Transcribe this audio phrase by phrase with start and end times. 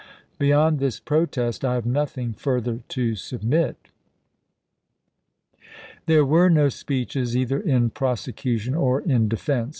[0.39, 1.83] Beyond this protest, I p.
[1.83, 3.89] 480.' have nothing further to submit."
[6.07, 9.69] There were no speeches either in prosecution or in defense.